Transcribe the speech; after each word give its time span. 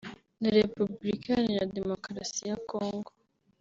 na 0.41 0.49
Repubulika 0.57 1.27
iharanira 1.29 1.71
Demokarasi 1.77 2.41
ya 2.49 2.57
Congo 2.69 3.11